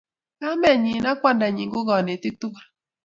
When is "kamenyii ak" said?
0.39-1.17